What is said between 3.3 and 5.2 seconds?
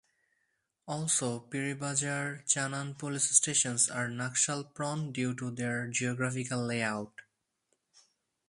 stations are naxal-prone